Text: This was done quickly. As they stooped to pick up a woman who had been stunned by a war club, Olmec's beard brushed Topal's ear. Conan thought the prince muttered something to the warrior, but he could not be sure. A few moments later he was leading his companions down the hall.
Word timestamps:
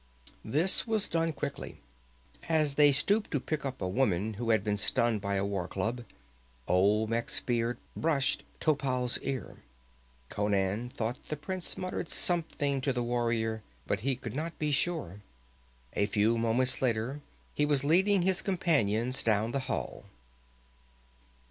This 0.43 0.87
was 0.87 1.07
done 1.07 1.31
quickly. 1.31 1.79
As 2.49 2.73
they 2.73 2.91
stooped 2.91 3.29
to 3.29 3.39
pick 3.39 3.63
up 3.67 3.83
a 3.83 3.87
woman 3.87 4.33
who 4.33 4.49
had 4.49 4.63
been 4.63 4.75
stunned 4.75 5.21
by 5.21 5.35
a 5.35 5.45
war 5.45 5.67
club, 5.67 6.05
Olmec's 6.67 7.39
beard 7.39 7.77
brushed 7.95 8.43
Topal's 8.59 9.19
ear. 9.21 9.57
Conan 10.27 10.89
thought 10.89 11.19
the 11.29 11.37
prince 11.37 11.77
muttered 11.77 12.09
something 12.09 12.81
to 12.81 12.91
the 12.91 13.03
warrior, 13.03 13.61
but 13.85 13.99
he 13.99 14.15
could 14.15 14.33
not 14.33 14.57
be 14.57 14.71
sure. 14.71 15.21
A 15.93 16.07
few 16.07 16.35
moments 16.35 16.81
later 16.81 17.21
he 17.53 17.67
was 17.67 17.83
leading 17.83 18.23
his 18.23 18.41
companions 18.41 19.21
down 19.21 19.51
the 19.51 19.59
hall. 19.69 20.05